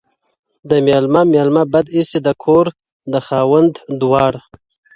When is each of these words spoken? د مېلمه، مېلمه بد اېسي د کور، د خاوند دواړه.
د 0.69 0.71
مېلمه، 0.87 1.21
مېلمه 1.33 1.63
بد 1.73 1.85
اېسي 1.97 2.19
د 2.25 2.29
کور، 2.43 2.65
د 3.11 3.13
خاوند 3.27 3.73
دواړه. 4.01 4.41